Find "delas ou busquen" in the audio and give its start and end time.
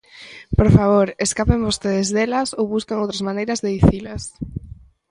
2.15-3.01